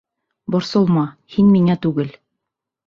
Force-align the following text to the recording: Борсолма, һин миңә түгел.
Борсолма, 0.55 1.05
һин 1.37 1.53
миңә 1.59 1.79
түгел. 1.87 2.13